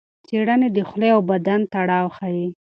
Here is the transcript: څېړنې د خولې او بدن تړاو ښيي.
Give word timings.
څېړنې 0.27 0.69
د 0.71 0.77
خولې 0.89 1.09
او 1.15 1.21
بدن 1.31 1.59
تړاو 1.73 2.07
ښيي. 2.17 2.47